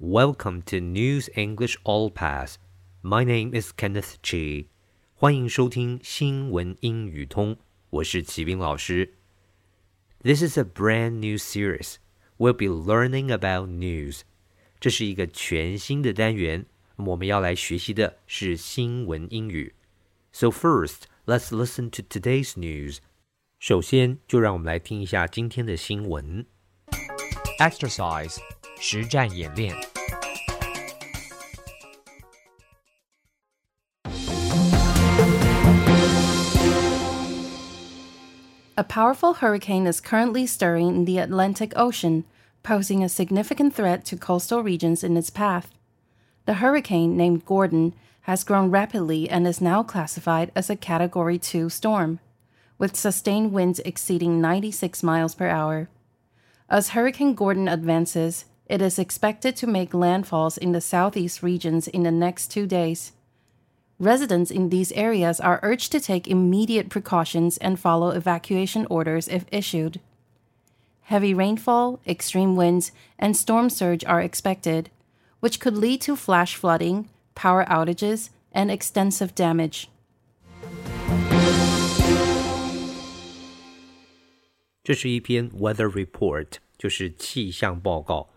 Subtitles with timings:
[0.00, 2.58] Welcome to News English All Pass.
[3.02, 4.66] My name is Kenneth Chi.
[5.14, 7.56] 欢迎收听新闻英语通，
[7.88, 9.14] 我是齐斌老师。
[10.22, 11.96] This is a brand new series.
[12.36, 14.20] We'll be learning about news.
[14.78, 19.74] 这是一个全新的单元，那么我们要来学习的是新闻英语。
[20.32, 22.98] So first, let's listen to today's news.
[23.58, 26.44] 首先，就让我们来听一下今天的新闻。
[27.58, 28.36] Exercise，
[28.78, 29.74] 实战演练。
[38.81, 42.25] A powerful hurricane is currently stirring in the Atlantic Ocean,
[42.63, 45.69] posing a significant threat to coastal regions in its path.
[46.47, 51.69] The hurricane, named Gordon, has grown rapidly and is now classified as a Category 2
[51.69, 52.19] storm,
[52.79, 55.87] with sustained winds exceeding 96 miles per hour.
[56.67, 62.01] As Hurricane Gordon advances, it is expected to make landfalls in the southeast regions in
[62.01, 63.11] the next two days.
[64.00, 69.46] Residents in these areas are urged to take immediate precautions and follow evacuation orders if
[69.50, 70.00] issued.
[71.04, 74.90] Heavy rainfall, extreme winds, and storm surge are expected,
[75.40, 79.88] which could lead to flash flooding, power outages, and extensive damage.
[84.82, 88.28] 这是一篇 weather report，就是气象报告。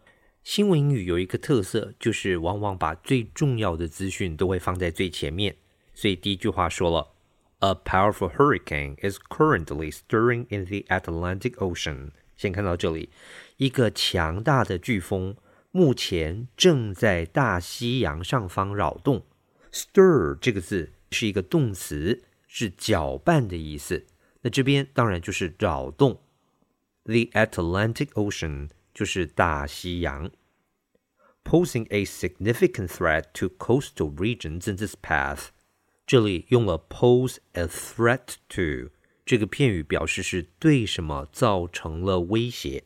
[0.44, 5.56] 新闻英语有一个特色，就是往往把最重要的资讯都会放在最前面。
[5.94, 7.14] 所以第一句话说了
[7.60, 12.10] ，A powerful hurricane is currently stirring in the Atlantic Ocean。
[12.36, 13.08] 先看到这里，
[13.56, 15.34] 一个强大的飓风
[15.70, 19.24] 目前正在大西洋上方扰动。
[19.72, 24.04] Stir 这个字是一个动词，是搅拌的意思。
[24.42, 26.20] 那这边当然就是扰动。
[27.04, 30.30] The Atlantic Ocean 就是大西洋
[31.44, 35.48] ，posing a significant threat to coastal regions in this path。
[36.06, 38.90] 这里用了 pose a threat to
[39.26, 42.84] 这个片语，表示是对什么造成了威胁。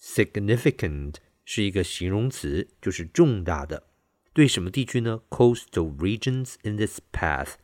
[0.00, 3.88] Significant 是一个形容词，就是重大的。
[4.34, 7.54] 对什么地区呢？Coastal regions in this path，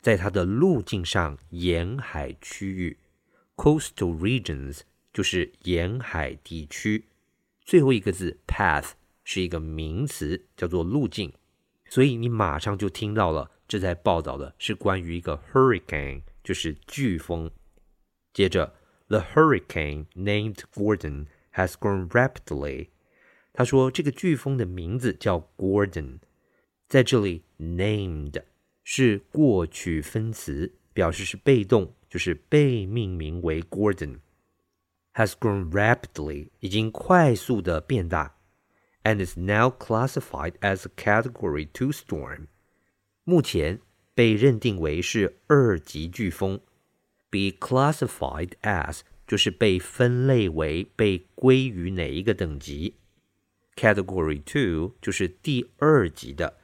[0.00, 2.98] 在它的路径上，沿海区域。
[3.56, 4.80] Coastal regions
[5.12, 7.06] 就是沿海地区。
[7.64, 8.90] 最后一个字 path
[9.24, 11.32] 是一个名词，叫做路径。
[11.88, 17.50] 所以你马上就听到了，这在报道的是关于一个 hurricane，就是飓风。
[18.32, 18.74] 接着
[19.08, 22.88] ，the hurricane named Gordon has grown rapidly。
[23.52, 26.20] 他说这个飓风的名字叫 Gordon，
[26.88, 28.42] 在这里 named
[28.82, 34.20] 是过去分词，表示是被动，就是被命名为 Gordon。
[35.13, 38.35] has grown rapidly 已经快速的变大，
[39.03, 42.47] and is now classified as a Category Two storm。
[43.23, 43.79] 目前
[44.13, 46.59] 被认定为是二级飓风。
[47.29, 52.95] Be classified as 就是被分类为被归于哪一个等级。
[53.75, 56.57] Category Two 就是第二级的。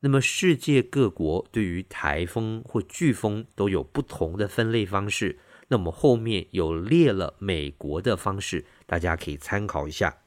[0.00, 5.38] 那么世界各国对于台风或飓风都有不同的分类方式。
[5.67, 10.21] 那么后面有列了美国的方式，大家可以参考一下。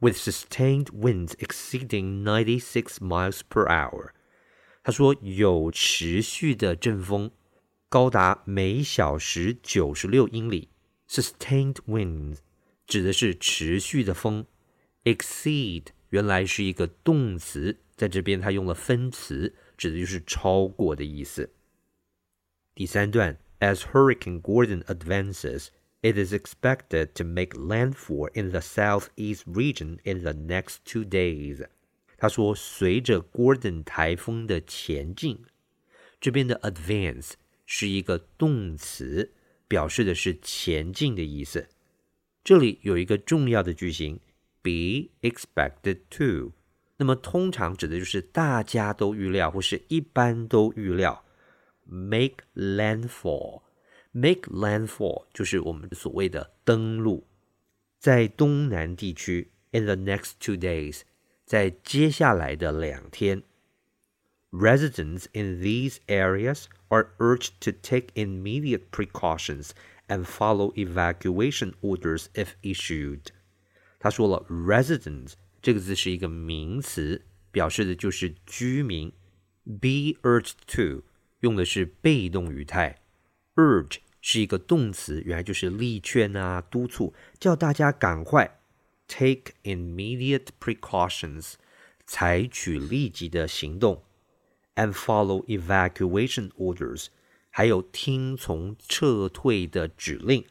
[0.00, 4.10] With sustained winds exceeding ninety-six miles per hour，
[4.82, 7.30] 他说有持续的阵风，
[7.88, 10.70] 高达每小时九十六英里。
[11.08, 12.38] Sustained winds
[12.86, 14.44] 指的是持续的风。
[15.04, 21.52] Exceed 原来是一个动词，在这边它用了分词，指的就是超过的意思。
[22.74, 23.38] 第三段。
[23.61, 25.69] As Hurricane Gordon advances,
[26.01, 31.65] it is expected to make landfall in the southeast region in the next two days.
[32.17, 35.43] 他说，随着 Gordon 台风的前进，
[36.19, 37.33] 这边的 advance
[37.65, 39.33] 是一个动词，
[39.67, 41.67] 表示的是前进的意思。
[42.43, 44.19] 这里有一个重要的句型，
[44.61, 46.53] be expected to。
[46.97, 51.23] 那么通常指的就是大家都预料，或是一般都预料。
[51.85, 57.27] make landfall。make landfall 就是我们所谓的登陆，
[57.99, 61.01] 在东南地区，in the next two days，
[61.45, 63.43] 在接下来的两天。
[64.49, 69.71] Residents in these areas are urged to take immediate precautions
[70.07, 73.27] and follow evacuation orders if issued.
[73.99, 79.11] 他说了，residents 这个字是一个名词，表示的就是居民。
[79.65, 81.03] Be urged to
[81.42, 83.02] 用的是被动语态
[83.54, 88.58] ，urge 是一个动词，原来就是力劝啊、督促，叫大家赶快
[89.06, 91.54] take immediate precautions，
[92.06, 94.02] 采取立即的行动。
[94.74, 97.08] and follow evacuation orders，
[97.50, 100.44] 还有听从撤退的指令。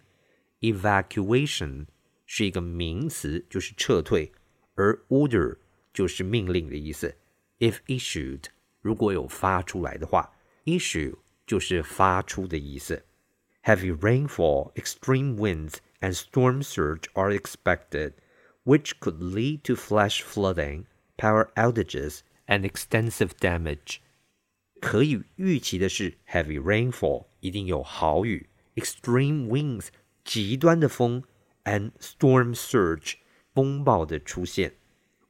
[0.60, 1.88] Evacuation
[2.26, 4.32] 是一个名词，就是撤退，
[4.76, 5.58] 而 order
[5.94, 7.16] 就是命令的意思。
[7.60, 8.44] If issued，
[8.82, 10.34] 如果有发出来的话
[10.65, 11.17] ，issue
[11.47, 13.05] 就是发出的意思。
[13.63, 18.15] Heavy rainfall, extreme winds, and storm surge are expected,
[18.65, 20.85] which could lead to flash flooding,
[21.17, 23.99] power outages, and extensive damage.
[24.81, 29.89] 可以预期的是，heavy rainfall 一定有豪雨，extreme winds
[30.23, 31.25] 极端的风，
[31.65, 33.15] and storm surge
[33.53, 34.75] 风暴的出现，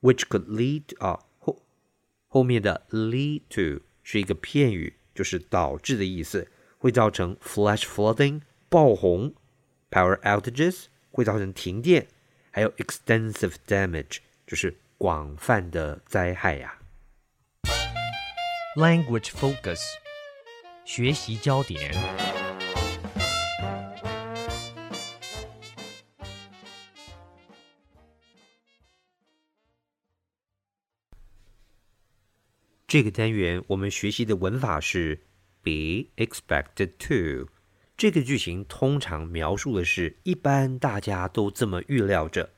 [0.01, 1.65] which could lead 啊后
[2.27, 9.32] 后面的 lead to 是一个片语， 就是导致的意思，会造成 flash flooding 爆红
[9.92, 12.08] ，power outages 会造成停电，
[12.50, 16.80] 还有 extensive damage 就是广泛的灾害呀、
[18.76, 19.82] Language focus，
[20.86, 22.41] 学习焦点。
[32.92, 35.22] 这个单元我们学习的文法是
[35.64, 37.50] be expected to。
[37.96, 42.50] 这个句型通常描述的是一般大家都这么预料着。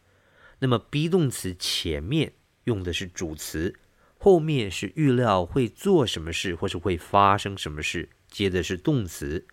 [0.58, 2.34] 那么 be 动词前面
[2.64, 3.76] 用的是主词，
[4.18, 9.46] 后面是预料会做什么事或是会发生什么事，接的是动词。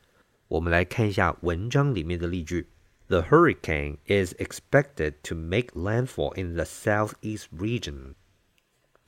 [0.49, 2.71] 我们来看一下文章里面的例句
[3.09, 8.15] ：The hurricane is expected to make landfall in the southeast region。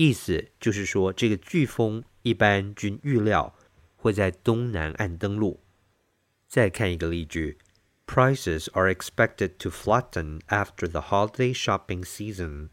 [0.03, 3.55] 意思就是说，这个飓风一般均预料
[3.95, 5.63] 会在东南岸登陆。
[6.49, 7.59] 再看一个例句
[8.05, 12.71] ：Prices are expected to flatten after the holiday shopping season。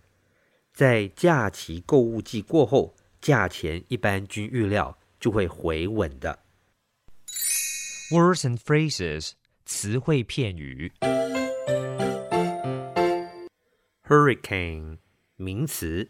[0.74, 6.40] 在假期购物季过后，价钱一般均预料就会回稳的。
[8.10, 9.34] Words and phrases，
[9.68, 10.92] 词汇片语。
[14.08, 14.98] Hurricane
[15.36, 16.10] 名词，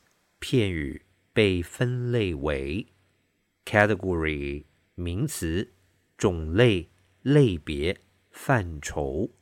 [0.41, 2.87] 片语，被分类为。
[3.63, 4.65] Category
[4.95, 5.75] 名词，
[6.17, 6.89] 种类、
[7.21, 8.01] 类别、
[8.31, 9.35] 范畴。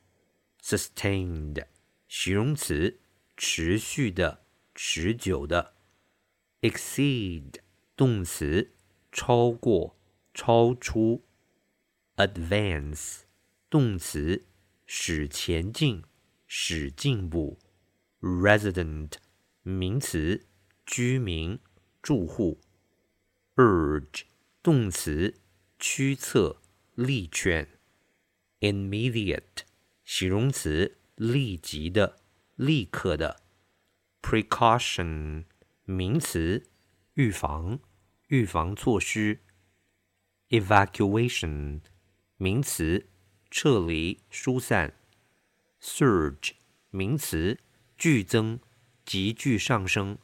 [0.61, 1.65] Sustained
[2.09, 2.99] 形容词，
[3.37, 5.75] 持续的、持久的。
[6.59, 7.53] Exceed
[7.95, 8.73] 动词，
[9.09, 9.97] 超过、
[10.33, 11.23] 超出。
[12.17, 13.21] Advance
[13.69, 14.45] 动词，
[14.85, 16.03] 使前进、
[16.45, 17.57] 使进步。
[18.19, 19.13] Resident
[19.63, 20.45] 名词，
[20.91, 21.59] 居民、
[22.01, 22.59] 住户。
[23.53, 24.23] Urge
[24.63, 25.39] 动词，
[25.77, 26.59] 驱策、
[26.95, 27.69] 力劝。
[28.59, 29.65] Immediate
[30.03, 32.17] 形容词，立即的、
[32.55, 33.43] 立刻的。
[34.23, 35.45] Precaution
[35.85, 36.67] 名词，
[37.13, 37.79] 预防、
[38.29, 39.41] 预防措施。
[40.49, 41.81] Evacuation
[42.37, 43.07] 名词，
[43.51, 44.95] 撤离、疏散。
[45.79, 46.53] Surge
[46.89, 47.59] 名词，
[47.95, 48.59] 剧增、
[49.05, 50.17] 急剧上升。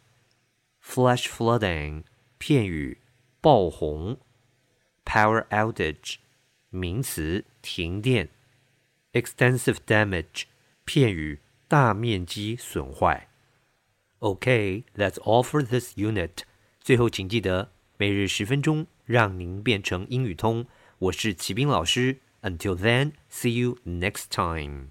[0.85, 2.05] Flash flooding
[2.39, 2.99] 片语，
[3.41, 4.19] 爆洪。
[5.05, 6.17] Power outage
[6.69, 8.29] 名词，停电。
[9.13, 10.45] Extensive damage
[10.85, 13.29] 片语，大面积损坏。
[14.21, 16.43] Okay, that's all for this unit.
[16.81, 20.67] 最后，请记得每日十分钟，让您变成英语通。
[20.99, 22.21] 我是齐斌老师。
[22.43, 24.91] Until then, see you next time.